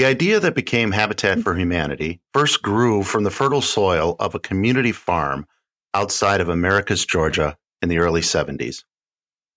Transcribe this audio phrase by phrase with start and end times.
[0.00, 4.40] The idea that became Habitat for Humanity first grew from the fertile soil of a
[4.40, 5.46] community farm
[5.92, 8.82] outside of Americus Georgia in the early 70s.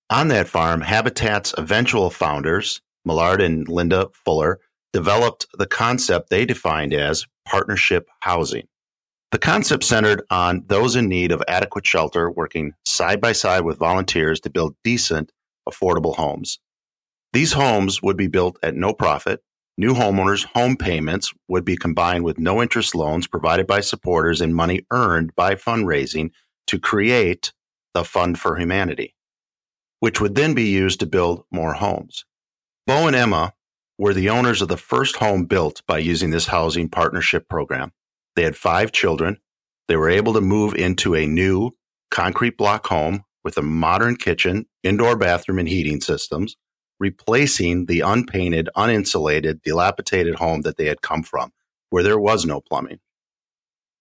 [0.09, 4.59] On that farm, Habitat's eventual founders, Millard and Linda Fuller,
[4.91, 8.67] developed the concept they defined as partnership housing.
[9.31, 13.79] The concept centered on those in need of adequate shelter working side by side with
[13.79, 15.31] volunteers to build decent,
[15.69, 16.59] affordable homes.
[17.31, 19.41] These homes would be built at no profit.
[19.77, 24.55] New homeowners' home payments would be combined with no interest loans provided by supporters and
[24.55, 26.29] money earned by fundraising
[26.67, 27.51] to create
[27.93, 29.15] the Fund for Humanity,
[29.99, 32.25] which would then be used to build more homes.
[32.85, 33.53] Bo and Emma
[33.97, 37.91] were the owners of the first home built by using this housing partnership program.
[38.35, 39.37] They had five children.
[39.87, 41.71] They were able to move into a new
[42.11, 46.57] concrete block home with a modern kitchen, indoor bathroom, and heating systems,
[47.03, 51.51] replacing the unpainted, uninsulated, dilapidated home that they had come from,
[51.89, 52.99] where there was no plumbing.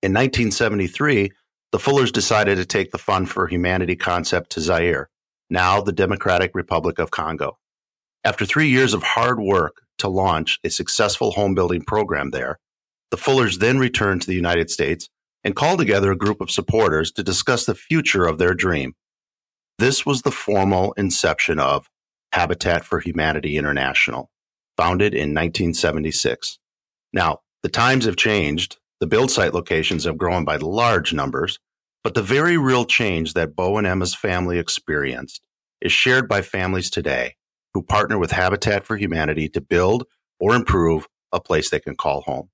[0.05, 1.33] In 1973,
[1.73, 5.11] the Fullers decided to take the Fund for Humanity concept to Zaire,
[5.50, 7.58] now the Democratic Republic of Congo.
[8.23, 12.61] After three years of hard work to launch a successful home building program there,
[13.11, 15.08] the Fullers then returned to the United States
[15.42, 18.95] and called together a group of supporters to discuss the future of their dream.
[19.80, 21.89] This was the formal inception of
[22.33, 24.31] Habitat for Humanity International,
[24.77, 26.59] founded in 1976.
[27.13, 28.79] Now, the times have changed.
[29.01, 31.59] The build site locations have grown by large numbers,
[32.05, 35.43] but the very real change that Bo and Emma's family experienced
[35.81, 37.37] is shared by families today
[37.75, 40.05] who partner with Habitat for Humanity to build
[40.39, 42.51] or improve a place they can call home.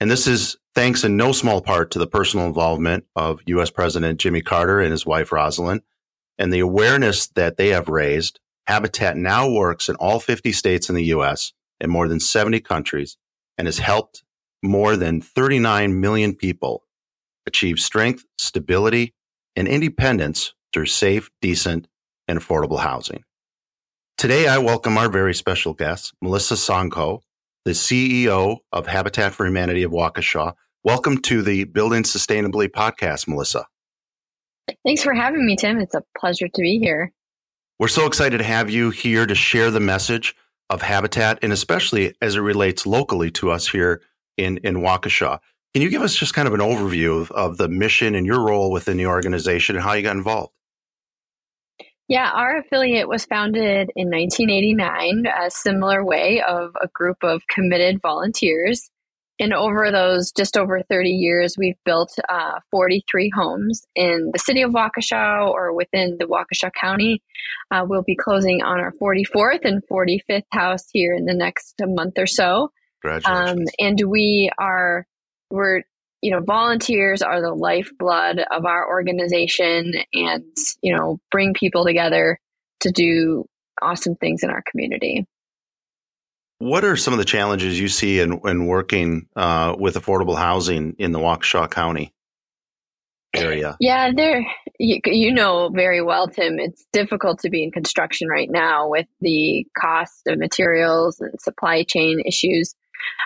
[0.00, 4.20] And this is thanks in no small part to the personal involvement of US President
[4.20, 5.80] Jimmy Carter and his wife Rosalynn
[6.38, 8.40] and the awareness that they have raised.
[8.66, 13.16] Habitat now works in all 50 states in the US and more than 70 countries
[13.56, 14.24] and has helped
[14.62, 16.84] more than 39 million people
[17.46, 19.14] achieve strength, stability,
[19.54, 21.86] and independence through safe, decent,
[22.26, 23.22] and affordable housing.
[24.18, 27.20] Today, I welcome our very special guest, Melissa Sonko,
[27.64, 30.54] the CEO of Habitat for Humanity of Waukesha.
[30.82, 33.66] Welcome to the Building Sustainably podcast, Melissa.
[34.84, 35.78] Thanks for having me, Tim.
[35.78, 37.12] It's a pleasure to be here.
[37.78, 40.34] We're so excited to have you here to share the message
[40.70, 44.00] of Habitat and especially as it relates locally to us here
[44.38, 45.40] in, in Waukesha.
[45.74, 48.40] Can you give us just kind of an overview of, of the mission and your
[48.40, 50.54] role within the organization and how you got involved?
[52.08, 58.00] Yeah, our affiliate was founded in 1989, a similar way of a group of committed
[58.00, 58.88] volunteers.
[59.38, 64.62] And over those just over 30 years, we've built uh, 43 homes in the city
[64.62, 67.22] of Waukesha or within the Waukesha County.
[67.70, 72.14] Uh, we'll be closing on our 44th and 45th house here in the next month
[72.18, 72.70] or so.
[73.26, 75.06] Um, and we are,
[75.50, 75.82] we're
[76.22, 82.40] you know, volunteers are the lifeblood of our organization and, you know, bring people together
[82.80, 83.44] to do
[83.82, 85.26] awesome things in our community.
[86.58, 90.94] What are some of the challenges you see in, in working uh, with affordable housing
[90.98, 92.14] in the Waukesha County
[93.34, 93.76] area?
[93.78, 94.46] Yeah, there
[94.78, 96.58] you, you know very well, Tim.
[96.58, 101.82] It's difficult to be in construction right now with the cost of materials and supply
[101.82, 102.74] chain issues.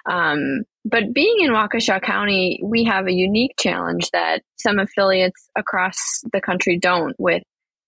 [0.06, 5.96] Um, but being in Waukesha County, we have a unique challenge that some affiliates across
[6.32, 7.42] the country don't with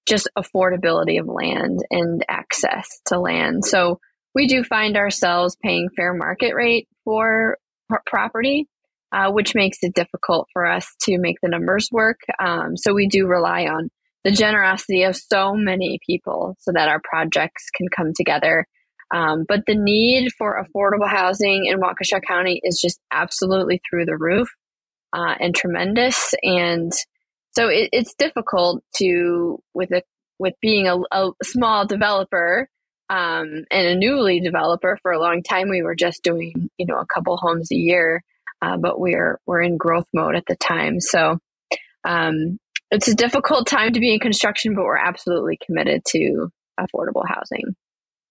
[0.07, 3.65] just affordability of land and access to land.
[3.65, 4.01] So
[4.35, 7.59] we do find ourselves paying fair market rate for
[8.07, 8.69] property,
[9.13, 12.21] uh, which makes it difficult for us to make the numbers work.
[12.43, 13.91] Um, so we do rely on
[14.25, 18.67] the generosity of so many people so that our projects can come together
[19.13, 24.17] um, but the need for affordable housing in Waukesha County is just absolutely through the
[24.17, 24.49] roof
[25.13, 26.35] uh, and tremendous.
[26.43, 26.93] And
[27.51, 30.03] so it, it's difficult to with a
[30.39, 32.69] with being a, a small developer
[33.13, 35.69] um, and a newly developer for a long time.
[35.69, 38.23] We were just doing you know a couple homes a year,
[38.63, 40.99] uh, but we're we're in growth mode at the time.
[40.99, 41.39] So
[42.05, 42.59] um,
[42.91, 46.51] it's a difficult time to be in construction, but we're absolutely committed to
[46.81, 47.77] affordable housing.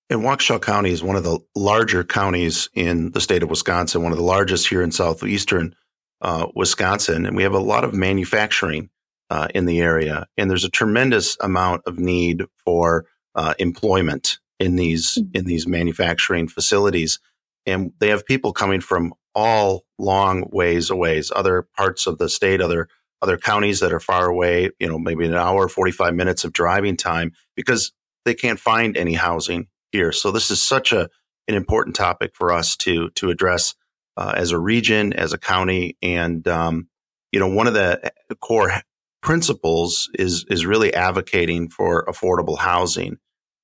[0.10, 4.12] And Waukesha County is one of the larger counties in the state of Wisconsin, one
[4.12, 5.74] of the largest here in southeastern
[6.22, 7.26] uh, Wisconsin.
[7.26, 8.90] And we have a lot of manufacturing
[9.30, 10.28] uh, in the area.
[10.38, 13.06] And there's a tremendous amount of need for
[13.36, 15.38] uh, employment in these mm-hmm.
[15.38, 17.20] in these manufacturing facilities.
[17.66, 22.62] And they have people coming from all long ways away, other parts of the state,
[22.62, 22.88] other
[23.22, 26.98] other counties that are far away, you know, maybe an hour, 45 minutes of driving
[26.98, 27.92] time because
[28.26, 30.12] they can't find any housing here.
[30.12, 31.10] So this is such a
[31.48, 33.76] an important topic for us to to address
[34.18, 36.88] uh, as a region, as a county, and um,
[37.32, 38.72] you know, one of the core
[39.22, 43.18] principles is is really advocating for affordable housing.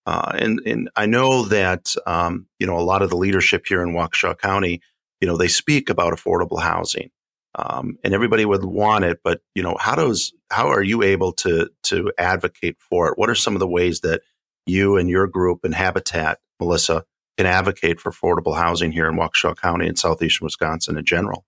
[0.07, 3.83] Uh, and and I know that um, you know a lot of the leadership here
[3.83, 4.81] in Waukesha County,
[5.19, 7.12] you know, they speak about affordable housing,
[7.56, 9.19] um, and everybody would want it.
[9.21, 13.18] But you know, how does how are you able to to advocate for it?
[13.18, 14.21] What are some of the ways that
[14.65, 17.03] you and your group and Habitat, Melissa,
[17.38, 21.44] can advocate for affordable housing here in Waukesha County and southeastern Wisconsin in general?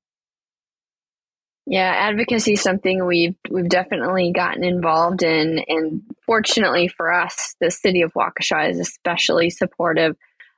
[1.69, 7.69] Yeah, advocacy is something we've we've definitely gotten involved in, and fortunately for us, the
[7.69, 10.15] city of Waukesha is especially supportive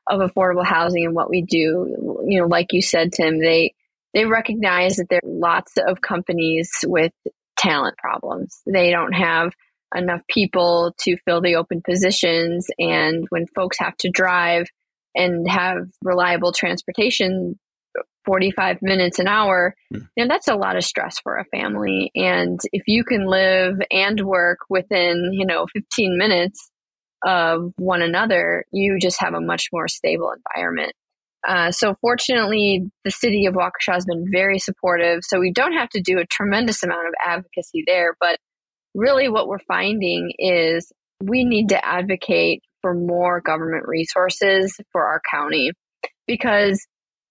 [0.09, 2.23] of affordable housing and what we do.
[2.25, 3.73] You know, like you said, Tim, they
[4.13, 7.11] they recognize that there are lots of companies with
[7.57, 8.61] talent problems.
[8.65, 9.51] They don't have
[9.93, 14.67] enough people to fill the open positions, and when folks have to drive
[15.13, 17.59] and have reliable transportation,
[18.25, 22.11] 45 minutes an hour, you know, that's a lot of stress for a family.
[22.15, 26.69] And if you can live and work within, you know, 15 minutes
[27.25, 30.93] of one another, you just have a much more stable environment.
[31.47, 35.19] Uh, so fortunately, the city of Waukesha has been very supportive.
[35.23, 38.15] So we don't have to do a tremendous amount of advocacy there.
[38.19, 38.37] But
[38.93, 40.91] really, what we're finding is
[41.23, 45.71] we need to advocate for more government resources for our county
[46.27, 46.85] because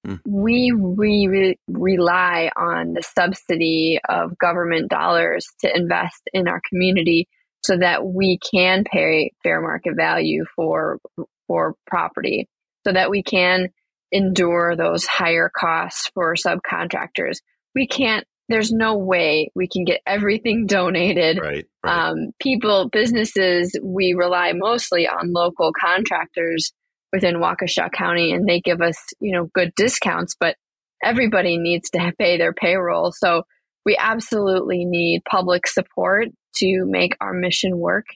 [0.06, 0.20] Mm.
[0.26, 7.28] We, we rely on the subsidy of government dollars to invest in our community
[7.62, 10.98] so that we can pay fair market value for
[11.46, 12.48] for property
[12.86, 13.68] so that we can
[14.12, 17.38] endure those higher costs for subcontractors
[17.74, 22.08] we can't there's no way we can get everything donated right, right.
[22.08, 26.72] Um, people businesses we rely mostly on local contractors
[27.12, 30.56] within Waukesha County and they give us, you know, good discounts, but
[31.02, 33.12] everybody needs to pay their payroll.
[33.12, 33.42] So
[33.84, 38.06] we absolutely need public support to make our mission work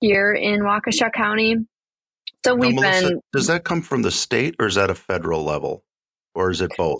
[0.00, 1.56] here in Waukesha County.
[2.44, 3.20] So we've now, Melissa, been.
[3.32, 5.84] Does that come from the state or is that a federal level
[6.34, 6.98] or is it both?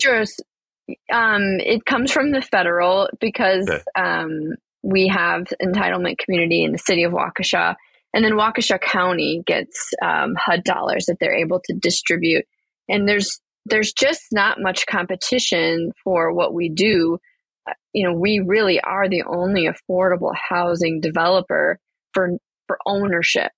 [1.11, 3.81] Um, it comes from the federal because okay.
[3.95, 7.75] um, we have entitlement community in the city of Waukesha
[8.13, 12.45] and then Waukesha County gets um, HUD dollars that they're able to distribute.
[12.89, 17.19] And there's there's just not much competition for what we do.
[17.69, 21.79] Uh, you know, we really are the only affordable housing developer
[22.13, 22.31] for
[22.67, 23.51] for ownership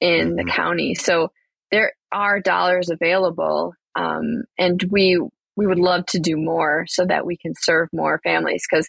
[0.00, 0.36] in mm-hmm.
[0.36, 0.94] the county.
[0.94, 1.28] So
[1.70, 5.20] there are dollars available, um, and we
[5.56, 8.88] we would love to do more so that we can serve more families because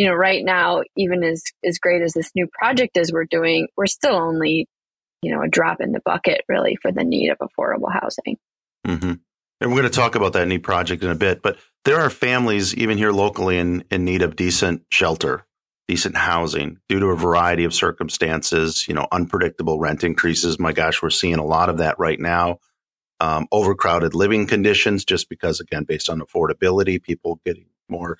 [0.00, 3.68] you know, right now, even as as great as this new project is we're doing,
[3.76, 4.66] we're still only,
[5.20, 8.38] you know, a drop in the bucket really for the need of affordable housing.
[8.86, 9.12] Mm-hmm.
[9.60, 12.08] And we're going to talk about that new project in a bit, but there are
[12.08, 15.44] families even here locally in in need of decent shelter,
[15.86, 18.88] decent housing due to a variety of circumstances.
[18.88, 20.58] You know, unpredictable rent increases.
[20.58, 22.56] My gosh, we're seeing a lot of that right now.
[23.20, 28.16] Um, overcrowded living conditions, just because again, based on affordability, people getting more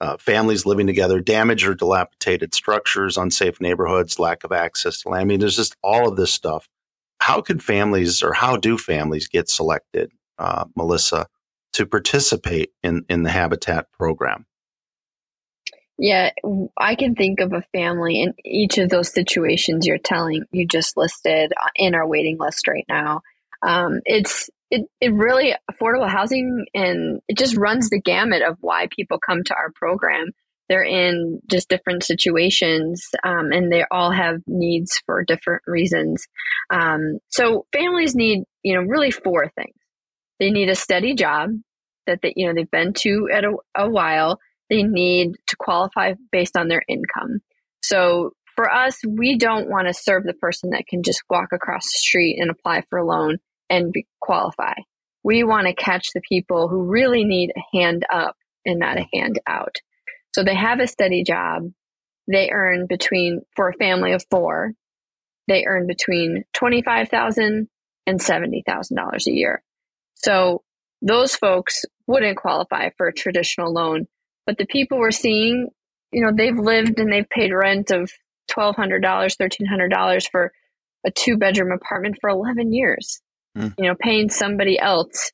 [0.00, 5.22] uh, families living together, damaged or dilapidated structures, unsafe neighborhoods, lack of access to land.
[5.22, 6.68] I mean, there's just all of this stuff.
[7.20, 11.26] How could families or how do families get selected, uh, Melissa,
[11.74, 14.46] to participate in, in the Habitat program?
[15.96, 16.30] Yeah,
[16.76, 20.96] I can think of a family in each of those situations you're telling you just
[20.96, 23.22] listed uh, in our waiting list right now.
[23.62, 28.88] Um, it's it, it really affordable housing and it just runs the gamut of why
[28.90, 30.30] people come to our program.
[30.68, 36.26] They're in just different situations um, and they all have needs for different reasons.
[36.72, 39.76] Um, so families need you know really four things.
[40.40, 41.50] They need a steady job
[42.06, 44.38] that they, you know they've been to at a, a while.
[44.70, 47.40] They need to qualify based on their income.
[47.82, 51.84] So for us we don't want to serve the person that can just walk across
[51.84, 53.38] the street and apply for a loan
[53.70, 54.74] and be, qualify.
[55.22, 59.06] We want to catch the people who really need a hand up and not a
[59.12, 59.76] hand out.
[60.34, 61.70] So they have a steady job.
[62.30, 64.72] They earn between, for a family of four,
[65.48, 67.66] they earn between $25,000
[68.06, 69.62] and $70,000 a year.
[70.14, 70.62] So
[71.02, 74.06] those folks wouldn't qualify for a traditional loan.
[74.46, 75.68] But the people we're seeing,
[76.12, 78.10] you know, they've lived and they've paid rent of
[78.50, 80.52] $1,200, $1,300 for
[81.06, 83.20] a two bedroom apartment for 11 years
[83.56, 83.74] mm.
[83.78, 85.32] you know, paying somebody else,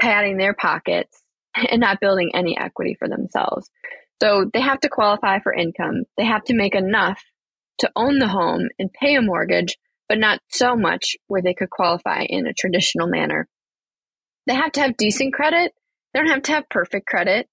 [0.00, 1.22] padding their pockets,
[1.70, 3.70] and not building any equity for themselves.
[4.22, 6.04] So they have to qualify for income.
[6.16, 7.22] They have to make enough
[7.78, 11.70] to own the home and pay a mortgage, but not so much where they could
[11.70, 13.48] qualify in a traditional manner.
[14.46, 15.72] they have to have decent credit.
[16.12, 17.48] They don't have to have perfect credit.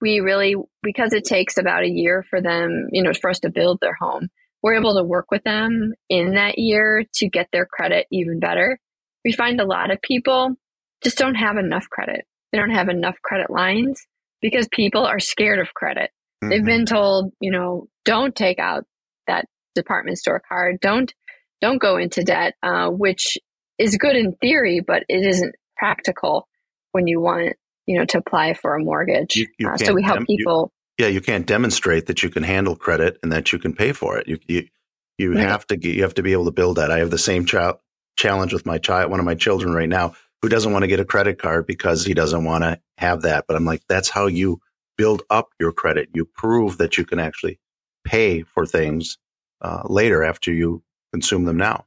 [0.00, 3.50] We really, because it takes about a year for them, you know, for us to
[3.50, 4.28] build their home,
[4.62, 8.78] we're able to work with them in that year to get their credit even better.
[9.24, 10.54] We find a lot of people
[11.02, 12.24] just don't have enough credit.
[12.52, 14.06] They don't have enough credit lines
[14.40, 16.10] because people are scared of credit.
[16.42, 16.50] Mm-hmm.
[16.50, 18.84] They've been told, you know, don't take out
[19.26, 20.78] that department store card.
[20.80, 21.12] Don't
[21.60, 23.36] don't go into debt, uh, which
[23.78, 26.48] is good in theory, but it isn't practical
[26.92, 27.54] when you want
[27.86, 29.36] you know to apply for a mortgage.
[29.36, 30.72] You, you uh, so we help dem- people.
[30.98, 33.92] You, yeah, you can't demonstrate that you can handle credit and that you can pay
[33.92, 34.28] for it.
[34.28, 34.68] You you
[35.16, 35.48] you right.
[35.48, 36.90] have to you have to be able to build that.
[36.90, 37.78] I have the same child
[38.18, 41.00] challenge with my child, one of my children right now, who doesn't want to get
[41.00, 43.46] a credit card because he doesn't want to have that.
[43.46, 44.60] But I'm like, that's how you
[44.98, 46.10] build up your credit.
[46.12, 47.58] You prove that you can actually
[48.04, 49.16] pay for things
[49.62, 50.82] uh, later after you
[51.12, 51.86] consume them now.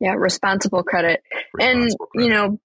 [0.00, 1.22] Yeah, responsible credit.
[1.54, 2.24] Responsible and, credit.
[2.24, 2.58] you know,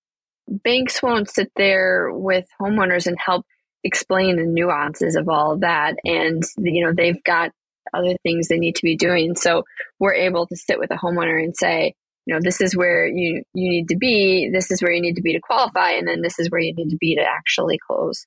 [0.48, 3.46] banks won't sit there with homeowners and help
[3.84, 5.96] explain the nuances of all of that.
[6.04, 7.52] And, you know, they've got
[7.94, 9.36] other things they need to be doing.
[9.36, 9.64] So
[10.00, 13.44] we're able to sit with a homeowner and say, you know, this is where you,
[13.54, 16.22] you need to be, this is where you need to be to qualify, and then
[16.22, 18.26] this is where you need to be to actually close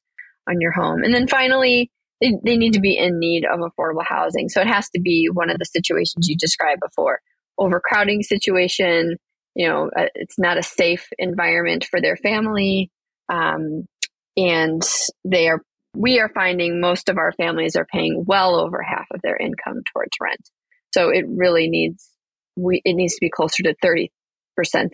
[0.49, 1.03] on your home.
[1.03, 4.49] And then finally, they, they need to be in need of affordable housing.
[4.49, 7.21] So it has to be one of the situations you described before
[7.59, 9.17] overcrowding situation.
[9.55, 12.91] You know, uh, it's not a safe environment for their family.
[13.29, 13.87] Um,
[14.37, 14.83] and
[15.25, 15.63] they are,
[15.95, 19.83] we are finding most of our families are paying well over half of their income
[19.93, 20.51] towards rent.
[20.93, 22.09] So it really needs,
[22.57, 24.09] we, it needs to be closer to 30%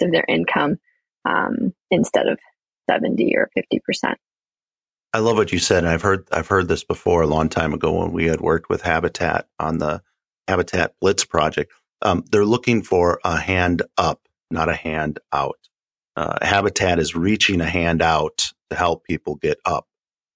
[0.02, 0.76] of their income
[1.28, 2.38] um, instead of
[2.90, 4.14] 70 or 50%.
[5.14, 7.74] I love what you said, and I've heard I've heard this before a long time
[7.74, 10.02] ago when we had worked with Habitat on the
[10.48, 11.70] Habitat Blitz project.
[12.00, 15.58] Um, they're looking for a hand up, not a hand out.
[16.16, 19.86] Uh, Habitat is reaching a hand out to help people get up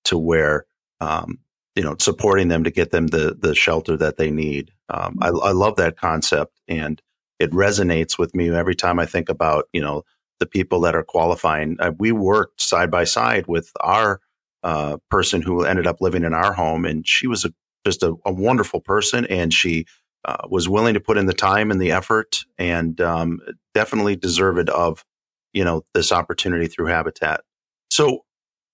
[0.04, 0.66] to where
[1.00, 1.38] um,
[1.74, 4.72] you know supporting them to get them the the shelter that they need.
[4.90, 7.00] Um, I, I love that concept, and
[7.38, 10.04] it resonates with me every time I think about you know
[10.38, 11.76] the people that are qualifying.
[11.80, 14.20] Uh, we worked side by side with our
[14.62, 17.52] uh, person who ended up living in our home, and she was a,
[17.86, 19.86] just a, a, wonderful person, and she
[20.24, 23.38] uh, was willing to put in the time and the effort, and um,
[23.74, 25.04] definitely deserved of
[25.52, 27.42] you know this opportunity through Habitat.
[27.90, 28.24] So,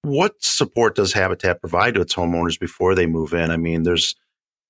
[0.02, 3.50] what support does Habitat provide to its homeowners before they move in?
[3.50, 4.16] I mean, there's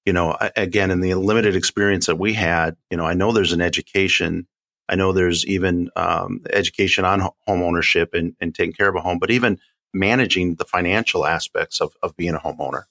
[0.04, 3.52] you know, again, in the limited experience that we had, you know, I know there's
[3.52, 4.46] an education.
[4.88, 9.00] I know there's even um, education on home ownership and, and taking care of a
[9.00, 9.58] home, but even
[9.94, 12.84] managing the financial aspects of, of being a homeowner?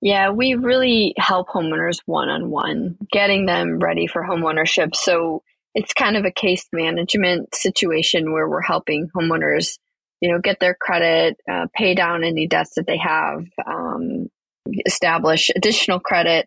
[0.00, 4.94] Yeah, we really help homeowners one on one, getting them ready for homeownership.
[4.94, 5.42] So
[5.74, 9.78] it's kind of a case management situation where we're helping homeowners,
[10.20, 14.28] you know, get their credit, uh, pay down any debts that they have, um,
[14.86, 16.46] establish additional credit,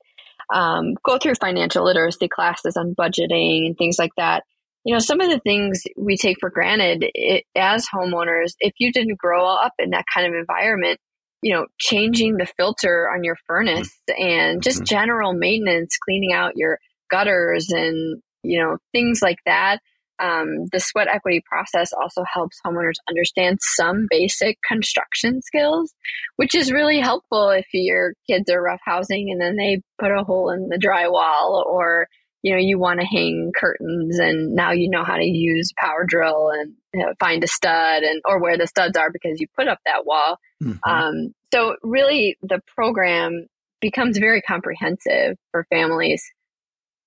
[0.54, 4.44] um, go through financial literacy classes on budgeting and things like that
[4.84, 8.92] you know, some of the things we take for granted it, as homeowners, if you
[8.92, 11.00] didn't grow up in that kind of environment,
[11.44, 14.86] you know, changing the filter on your furnace and just mm-hmm.
[14.86, 16.80] general maintenance, cleaning out your
[17.12, 19.80] gutters and, you know, things like that.
[20.22, 25.94] Um, the sweat equity process also helps homeowners understand some basic construction skills,
[26.36, 30.24] which is really helpful if your kids are rough housing and then they put a
[30.24, 32.08] hole in the drywall or
[32.44, 36.06] you know you want to hang curtains and now you know how to use power
[36.08, 39.46] drill and you know, find a stud and or where the studs are because you
[39.56, 40.90] put up that wall mm-hmm.
[40.90, 43.46] um, so really the program
[43.82, 46.24] becomes very comprehensive for families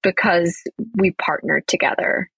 [0.03, 0.55] because
[0.97, 2.31] we partner together.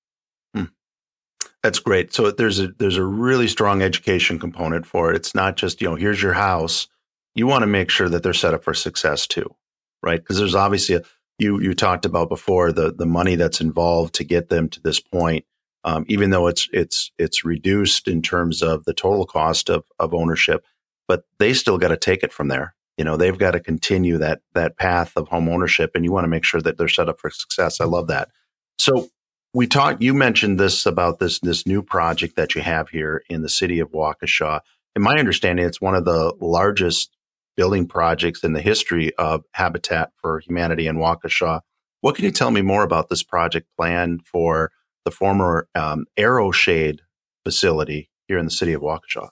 [1.66, 5.56] That's great so there's a there's a really strong education component for it it's not
[5.56, 6.88] just you know here's your house
[7.35, 9.54] you want to make sure that they're set up for success too
[10.02, 11.02] right because there's obviously a
[11.38, 15.00] you you talked about before the the money that's involved to get them to this
[15.00, 15.44] point.
[15.85, 20.14] Um, even though it's it's it's reduced in terms of the total cost of of
[20.14, 20.64] ownership,
[21.06, 22.75] but they still got to take it from there.
[22.96, 26.25] You know, they've got to continue that that path of home ownership, and you want
[26.25, 27.80] to make sure that they're set up for success.
[27.80, 28.30] I love that.
[28.78, 29.08] So
[29.56, 30.02] we talked.
[30.02, 33.80] You mentioned this about this this new project that you have here in the city
[33.80, 34.60] of Waukesha.
[34.94, 37.16] In my understanding, it's one of the largest
[37.56, 41.62] building projects in the history of Habitat for Humanity in Waukesha.
[42.02, 44.72] What can you tell me more about this project planned for
[45.06, 47.00] the former um, Aeroshade
[47.42, 49.30] facility here in the city of Waukesha?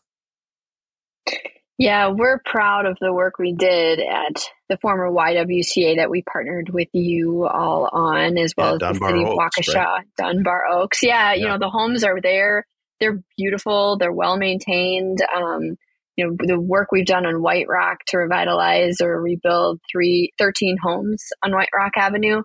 [1.76, 6.70] Yeah, we're proud of the work we did at the former YWCA that we partnered
[6.72, 10.06] with you all on, as well yeah, as Dunbar the city of Waukesha, right?
[10.16, 11.02] Dunbar Oaks.
[11.02, 12.64] Yeah, yeah, you know, the homes are there
[13.00, 13.98] they're beautiful.
[13.98, 15.18] They're well maintained.
[15.34, 15.76] Um,
[16.16, 20.76] you know, the work we've done on White Rock to revitalize or rebuild three, 13
[20.82, 22.42] homes on White Rock Avenue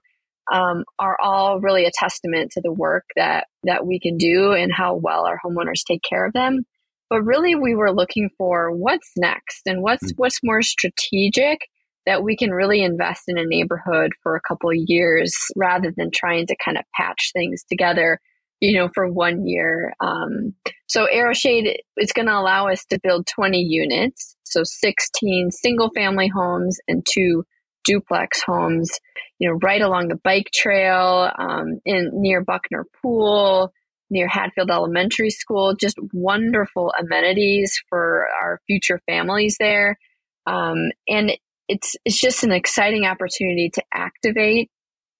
[0.52, 4.72] um, are all really a testament to the work that that we can do and
[4.74, 6.64] how well our homeowners take care of them.
[7.10, 10.22] But really, we were looking for what's next and what's mm-hmm.
[10.22, 11.60] what's more strategic
[12.06, 16.10] that we can really invest in a neighborhood for a couple of years rather than
[16.12, 18.20] trying to kind of patch things together
[18.60, 19.94] you know, for one year.
[20.02, 20.54] Um,
[20.88, 26.28] so AeroShade is going to allow us to build 20 units, so 16 single family
[26.28, 27.46] homes and two
[27.86, 28.92] duplex homes,
[29.40, 33.72] you know, right along the bike trail, um, in near Buchner Pool,
[34.10, 35.76] near Hadfield Elementary School.
[35.76, 39.98] Just wonderful amenities for our future families there,
[40.46, 41.32] um, and
[41.68, 44.70] it's it's just an exciting opportunity to activate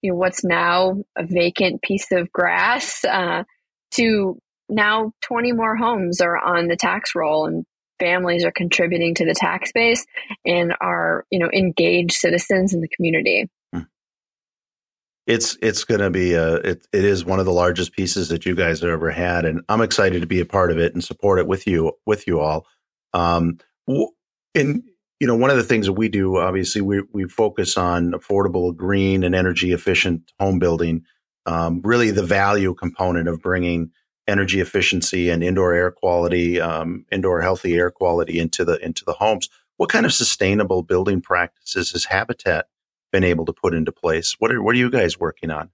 [0.02, 3.44] you know what's now a vacant piece of grass uh,
[3.92, 7.64] to now 20 more homes are on the tax roll and
[7.98, 10.06] families are contributing to the tax base
[10.46, 13.46] and are you know engaged citizens in the community.
[15.30, 18.44] It's it's going to be a it, it is one of the largest pieces that
[18.44, 21.04] you guys have ever had and i'm excited to be a part of it and
[21.04, 22.66] support it with you with you all
[23.12, 23.58] um
[24.54, 24.82] in
[25.20, 28.74] you know, one of the things that we do, obviously, we we focus on affordable,
[28.74, 31.04] green, and energy efficient home building.
[31.44, 33.90] Um, really, the value component of bringing
[34.26, 39.12] energy efficiency and indoor air quality, um, indoor healthy air quality into the into the
[39.12, 39.50] homes.
[39.76, 42.66] What kind of sustainable building practices is Habitat
[43.10, 44.36] been able to put into place?
[44.38, 45.70] What are what are you guys working on?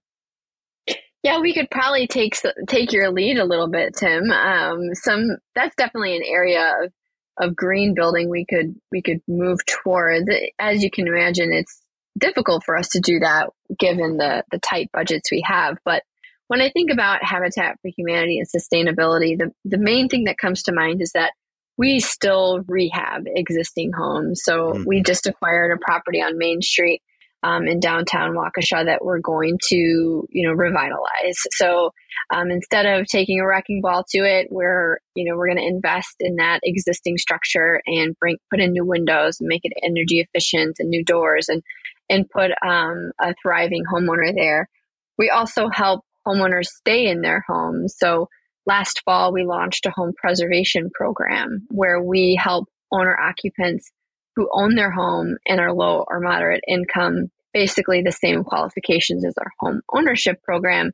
[1.22, 2.36] Yeah, we could probably take
[2.68, 4.30] take your lead a little bit, Tim.
[4.30, 6.92] Um, some that's definitely an area of
[7.38, 10.30] of green building we could we could move towards.
[10.58, 11.82] As you can imagine, it's
[12.16, 15.78] difficult for us to do that given the the tight budgets we have.
[15.84, 16.02] But
[16.48, 20.62] when I think about Habitat for Humanity and sustainability, the, the main thing that comes
[20.64, 21.32] to mind is that
[21.76, 24.42] we still rehab existing homes.
[24.44, 24.84] So mm-hmm.
[24.86, 27.02] we just acquired a property on Main Street
[27.46, 31.38] um, in downtown Waukesha that we're going to, you know, revitalize.
[31.52, 31.92] So
[32.34, 35.74] um, instead of taking a wrecking ball to it, we're, you know, we're going to
[35.74, 40.18] invest in that existing structure and bring put in new windows and make it energy
[40.20, 41.62] efficient and new doors and
[42.08, 44.68] and put um, a thriving homeowner there.
[45.18, 47.94] We also help homeowners stay in their homes.
[47.96, 48.28] So
[48.66, 53.92] last fall we launched a home preservation program where we help owner occupants
[54.34, 59.32] who own their home and are low or moderate income basically the same qualifications as
[59.38, 60.92] our home ownership program.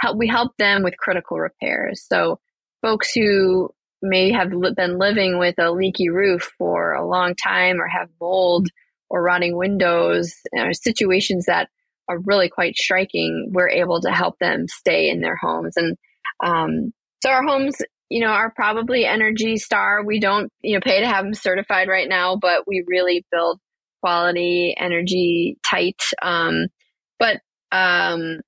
[0.00, 2.04] Help, we help them with critical repairs.
[2.08, 2.40] So
[2.82, 3.70] folks who
[4.02, 8.66] may have been living with a leaky roof for a long time or have mold
[9.08, 11.68] or rotting windows, know, situations that
[12.08, 15.76] are really quite striking, we're able to help them stay in their homes.
[15.76, 15.96] And
[16.42, 16.92] um,
[17.22, 17.76] so our homes,
[18.08, 20.02] you know, are probably Energy Star.
[20.04, 23.60] We don't, you know, pay to have them certified right now, but we really build
[24.00, 26.02] quality, energy tight.
[26.22, 26.66] Um,
[27.18, 27.40] but
[27.72, 28.40] um,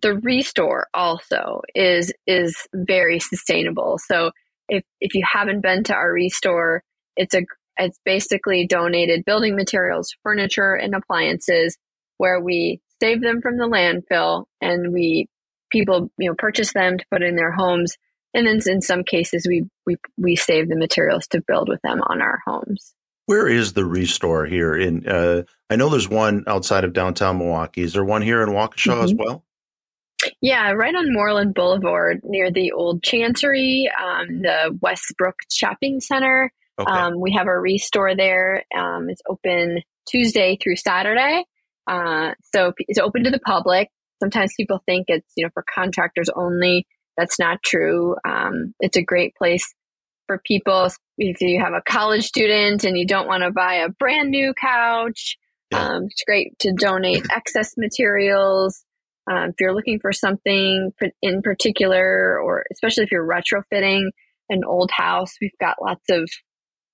[0.00, 3.98] the restore also is is very sustainable.
[3.98, 4.30] So
[4.68, 6.82] if if you haven't been to our restore,
[7.16, 7.42] it's a
[7.78, 11.76] it's basically donated building materials, furniture, and appliances
[12.18, 15.26] where we save them from the landfill and we
[15.70, 17.96] people you know purchase them to put in their homes
[18.34, 22.00] and then in some cases we we we save the materials to build with them
[22.02, 22.94] on our homes
[23.32, 24.76] where is the Restore here?
[24.76, 27.80] In uh, I know there's one outside of downtown Milwaukee.
[27.80, 29.04] Is there one here in Waukesha mm-hmm.
[29.04, 29.42] as well?
[30.42, 36.52] Yeah, right on Moreland Boulevard near the old Chancery, um, the Westbrook Shopping Center.
[36.78, 36.92] Okay.
[36.92, 38.64] Um, we have a Restore there.
[38.76, 41.46] Um, it's open Tuesday through Saturday.
[41.86, 43.88] Uh, so it's open to the public.
[44.20, 46.86] Sometimes people think it's you know for contractors only.
[47.16, 48.14] That's not true.
[48.28, 49.74] Um, it's a great place
[50.32, 53.90] for people if you have a college student and you don't want to buy a
[53.90, 55.36] brand new couch.
[55.70, 55.88] Yeah.
[55.88, 58.82] Um, it's great to donate excess materials.
[59.30, 60.90] Um, if you're looking for something
[61.20, 64.06] in particular, or especially if you're retrofitting
[64.48, 66.28] an old house, we've got lots of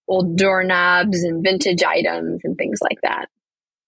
[0.09, 3.27] old doorknobs and vintage items and things like that.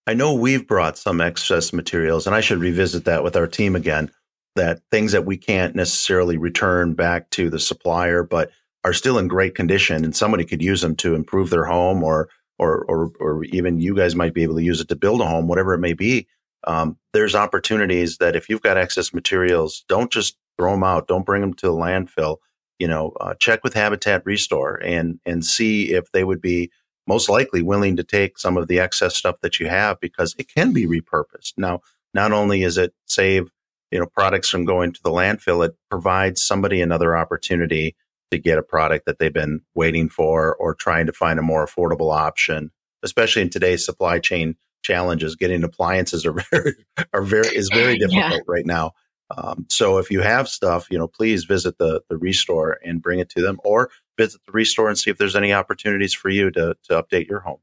[0.07, 3.77] I know we've brought some excess materials, and I should revisit that with our team
[3.77, 4.11] again.
[4.57, 8.51] That things that we can't necessarily return back to the supplier, but
[8.85, 12.29] are still in great condition and somebody could use them to improve their home or
[12.59, 15.27] or or, or even you guys might be able to use it to build a
[15.27, 16.27] home whatever it may be
[16.65, 21.09] um, there's opportunities that if you've got excess materials don't just throw them out.
[21.09, 22.37] Don't bring them to the landfill.
[22.79, 26.71] You know uh, check with habitat restore and and see if they would be
[27.07, 30.49] most likely willing to take some of the excess stuff that you have because it
[30.55, 31.55] can be repurposed.
[31.57, 31.81] Now
[32.15, 33.51] not only is it save
[33.91, 37.97] you know products from going to the landfill it provides somebody another opportunity
[38.31, 41.67] to get a product that they've been waiting for or trying to find a more
[41.67, 42.71] affordable option,
[43.03, 45.37] especially in today's supply chain challenges.
[45.37, 46.75] Getting appliances are very,
[47.13, 48.39] are very is very difficult yeah.
[48.47, 48.93] right now.
[49.37, 53.21] Um, so if you have stuff, you know, please visit the the restore and bring
[53.21, 56.51] it to them, or visit the restore and see if there's any opportunities for you
[56.51, 57.61] to to update your home.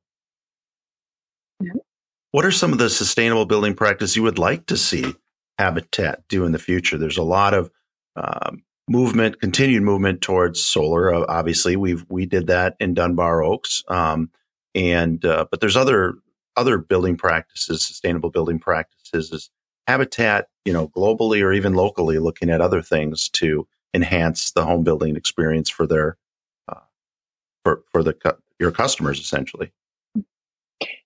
[2.32, 5.16] What are some of the sustainable building practices you would like to see
[5.58, 6.98] Habitat do in the future?
[6.98, 7.72] There's a lot of
[8.16, 11.14] um, movement, continued movement towards solar.
[11.14, 14.30] Uh, obviously, we've we did that in Dunbar Oaks, um,
[14.74, 16.16] and uh, but there's other
[16.56, 19.32] other building practices, sustainable building practices.
[19.32, 19.50] Is
[19.88, 24.84] Habitat, you know, globally or even locally, looking at other things to enhance the home
[24.84, 26.18] building experience for their
[26.68, 26.82] uh,
[27.64, 29.72] for for the your customers, essentially.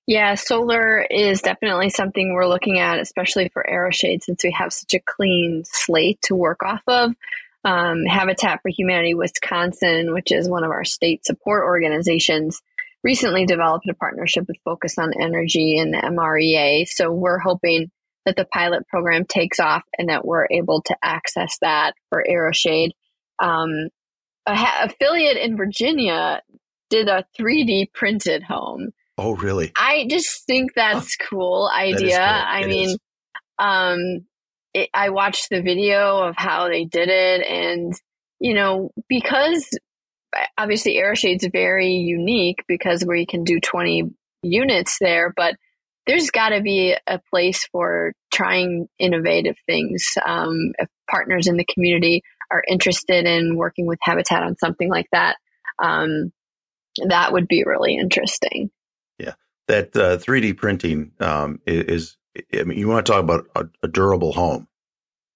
[0.07, 4.93] Yeah, solar is definitely something we're looking at, especially for AeroShade, since we have such
[4.93, 7.13] a clean slate to work off of
[7.63, 12.61] um, Habitat for Humanity Wisconsin, which is one of our state support organizations,
[13.03, 16.87] recently developed a partnership with Focus on Energy and the MREA.
[16.87, 17.91] So we're hoping
[18.25, 22.91] that the pilot program takes off and that we're able to access that for AeroShade.
[23.39, 23.89] Um,
[24.45, 26.41] a ha- affiliate in Virginia
[26.89, 28.89] did a 3D printed home.
[29.17, 29.71] Oh, really?
[29.75, 32.17] I just think that's cool idea.
[32.17, 32.55] That cool.
[32.55, 32.97] I it mean,
[33.59, 34.25] um,
[34.73, 37.93] it, I watched the video of how they did it, and
[38.39, 39.69] you know, because
[40.57, 44.11] obviously AeroShade's very unique because we can do 20
[44.43, 45.55] units there, but
[46.07, 50.05] there's got to be a place for trying innovative things.
[50.25, 55.07] Um, if partners in the community are interested in working with Habitat on something like
[55.11, 55.37] that,
[55.81, 56.31] um,
[57.07, 58.71] that would be really interesting.
[59.19, 59.33] Yeah,
[59.67, 62.17] that uh, 3D printing um, is,
[62.53, 64.67] I mean, you want to talk about a, a, durable home,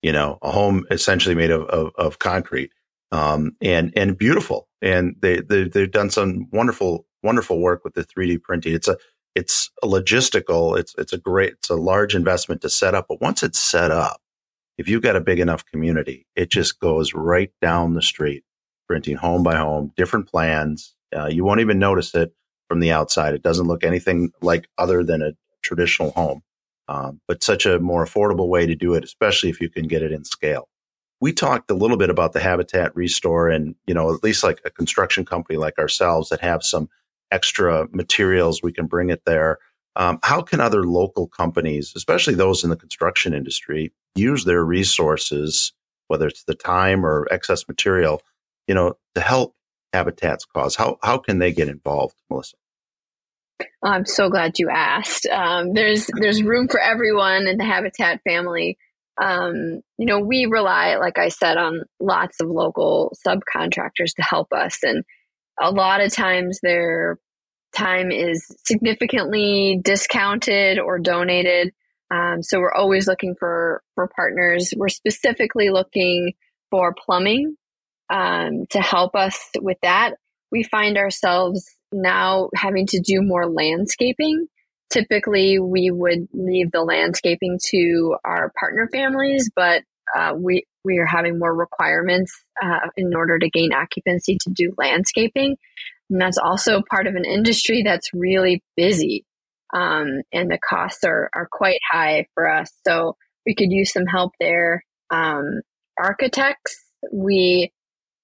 [0.02, 2.72] you know, a home essentially made of, of, of concrete
[3.12, 4.68] um, and, and beautiful.
[4.82, 8.74] And they, they, they've done some wonderful, wonderful work with the 3D printing.
[8.74, 8.98] It's a,
[9.36, 13.08] it's a logistical, it's, it's a great, it's a large investment to set up.
[13.10, 14.22] But once it's set up,
[14.78, 18.44] if you've got a big enough community, it just goes right down the street,
[18.88, 20.96] printing home by home, different plans.
[21.16, 22.34] Uh, you won't even notice it
[22.68, 23.34] from the outside.
[23.34, 26.42] It doesn't look anything like other than a traditional home,
[26.88, 30.04] um, but such a more affordable way to do it, especially if you can get
[30.04, 30.68] it in scale.
[31.22, 34.62] We talked a little bit about the Habitat Restore and, you know, at least like
[34.66, 36.90] a construction company like ourselves that have some
[37.32, 39.58] extra materials, we can bring it there.
[39.96, 45.74] Um, how can other local companies, especially those in the construction industry, use their resources,
[46.08, 48.22] whether it's the time or excess material,
[48.68, 49.56] you know, to help
[49.94, 50.76] Habitat's cause?
[50.76, 52.58] How how can they get involved, Melissa?
[53.84, 55.26] I'm so glad you asked.
[55.28, 58.78] Um, there's there's room for everyone in the Habitat family.
[59.22, 64.52] Um, you know, we rely, like I said, on lots of local subcontractors to help
[64.52, 65.04] us, and
[65.62, 67.18] a lot of times their
[67.74, 71.74] time is significantly discounted or donated.
[72.12, 74.74] Um, so we're always looking for for partners.
[74.76, 76.34] We're specifically looking
[76.72, 77.56] for plumbing
[78.10, 80.16] um, to help us with that.
[80.52, 84.48] We find ourselves now having to do more landscaping.
[84.92, 89.84] Typically, we would leave the landscaping to our partner families, but
[90.16, 94.74] uh, we we are having more requirements uh, in order to gain occupancy to do
[94.78, 95.58] landscaping,
[96.10, 99.26] and that's also part of an industry that's really busy,
[99.74, 102.72] um, and the costs are are quite high for us.
[102.86, 104.84] So we could use some help there.
[105.10, 105.62] Um,
[106.00, 106.78] architects,
[107.12, 107.72] we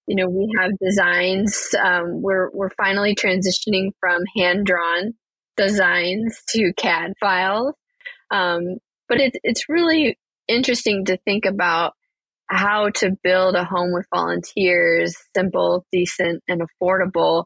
[0.08, 1.70] you know, we have designs.
[1.82, 5.14] Um, we're we're finally transitioning from hand drawn
[5.58, 7.76] designs to CAD files.
[8.32, 11.94] Um, but it's it's really interesting to think about
[12.48, 17.46] how to build a home with volunteers, simple, decent, and affordable,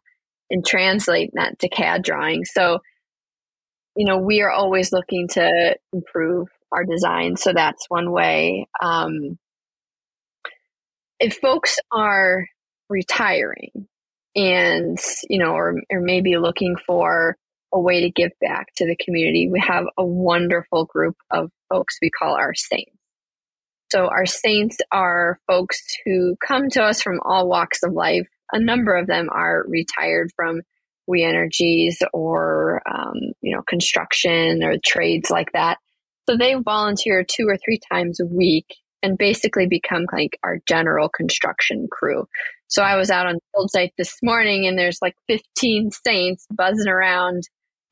[0.49, 2.43] and translate that to CAD drawing.
[2.45, 2.79] So,
[3.95, 7.37] you know, we are always looking to improve our design.
[7.37, 8.67] So that's one way.
[8.81, 9.37] Um,
[11.25, 12.47] if folks are
[12.87, 13.87] retiring
[14.35, 17.35] and you know or, or maybe looking for
[17.73, 21.97] a way to give back to the community we have a wonderful group of folks
[22.01, 22.91] we call our saints.
[23.91, 28.27] So our saints are folks who come to us from all walks of life.
[28.51, 30.61] A number of them are retired from
[31.07, 35.77] We Energies or um, you know construction or trades like that.
[36.29, 38.67] So they volunteer two or three times a week
[39.05, 42.25] and basically become like our general construction crew.
[42.67, 46.47] So I was out on the build site this morning and there's like 15 saints
[46.49, 47.43] buzzing around,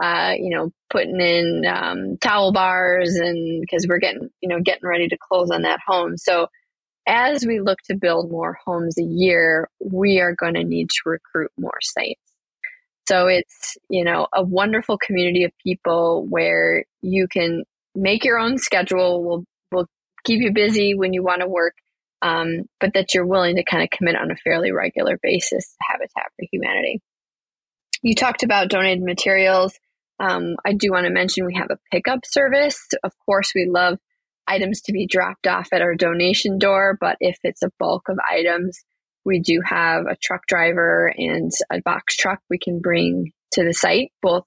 [0.01, 4.87] uh, you know, putting in um, towel bars and because we're getting, you know, getting
[4.87, 6.17] ready to close on that home.
[6.17, 6.47] So
[7.07, 11.01] as we look to build more homes a year, we are going to need to
[11.05, 12.21] recruit more saints.
[13.07, 18.57] So it's, you know, a wonderful community of people where you can make your own
[18.57, 19.23] schedule.
[19.23, 19.43] We'll,
[20.23, 21.73] keep you busy when you want to work,
[22.21, 25.77] um, but that you're willing to kind of commit on a fairly regular basis to
[25.81, 27.01] Habitat for Humanity.
[28.01, 29.77] You talked about donated materials.
[30.19, 32.79] Um, I do want to mention we have a pickup service.
[33.03, 33.97] Of course, we love
[34.47, 38.17] items to be dropped off at our donation door, but if it's a bulk of
[38.29, 38.83] items,
[39.25, 43.73] we do have a truck driver and a box truck we can bring to the
[43.73, 44.43] site, both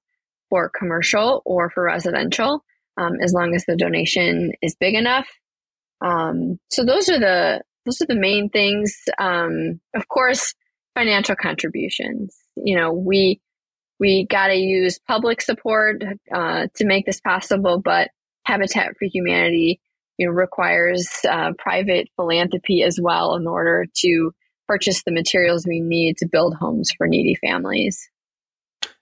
[0.50, 2.62] for commercial or for residential,
[2.98, 5.26] um, as long as the donation is big enough.
[6.00, 8.96] Um, so those are the those are the main things.
[9.18, 10.54] Um, of course,
[10.94, 12.36] financial contributions.
[12.56, 13.40] You know, we
[13.98, 18.10] we got to use public support uh, to make this possible, but
[18.44, 19.80] Habitat for Humanity
[20.18, 24.32] you know, requires uh, private philanthropy as well in order to
[24.66, 28.08] purchase the materials we need to build homes for needy families.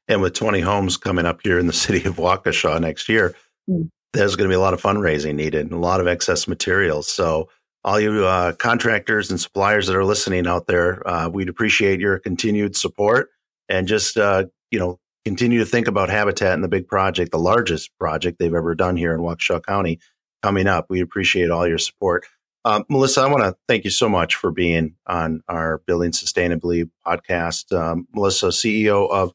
[0.07, 3.35] And with 20 homes coming up here in the city of Waukesha next year,
[3.69, 3.89] mm.
[4.15, 7.09] There's going to be a lot of fundraising needed and a lot of excess materials.
[7.09, 7.49] So,
[7.85, 12.19] all you uh, contractors and suppliers that are listening out there, uh, we'd appreciate your
[12.19, 13.29] continued support
[13.69, 17.39] and just, uh, you know, continue to think about Habitat and the big project, the
[17.39, 19.99] largest project they've ever done here in Waukesha County
[20.43, 20.87] coming up.
[20.89, 22.25] We appreciate all your support.
[22.65, 26.89] Um, Melissa, I want to thank you so much for being on our Building Sustainably
[27.07, 27.77] podcast.
[27.79, 29.35] Um, Melissa, CEO of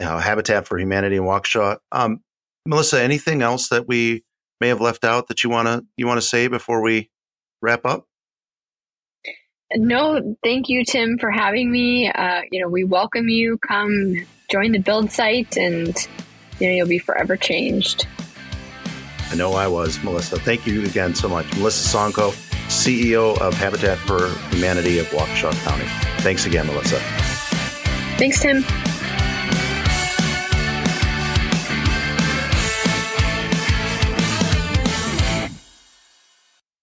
[0.00, 1.78] uh, Habitat for Humanity in Waukesha.
[1.92, 2.22] Um,
[2.68, 4.24] Melissa, anything else that we
[4.60, 7.10] may have left out that you want to you want to say before we
[7.62, 8.06] wrap up?
[9.74, 12.10] No, thank you, Tim, for having me.
[12.10, 13.56] Uh, you know, we welcome you.
[13.66, 14.16] Come
[14.50, 15.96] join the build site, and
[16.60, 18.06] you know you'll be forever changed.
[19.30, 20.38] I know I was, Melissa.
[20.38, 21.46] Thank you again so much.
[21.56, 22.32] Melissa Sonko,
[22.68, 25.86] CEO of Habitat for Humanity of Waukesha County.
[26.22, 26.98] Thanks again, Melissa.
[28.18, 28.62] Thanks, Tim.